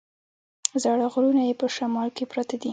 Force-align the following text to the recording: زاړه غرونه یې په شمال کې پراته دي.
زاړه 0.83 1.05
غرونه 1.13 1.41
یې 1.47 1.53
په 1.61 1.67
شمال 1.75 2.09
کې 2.17 2.23
پراته 2.31 2.55
دي. 2.61 2.69